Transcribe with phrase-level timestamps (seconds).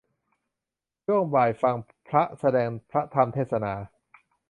[1.05, 1.75] ช่วงบ่าย ฟัง
[2.07, 3.73] พระแสดงพระธรรมเทศนา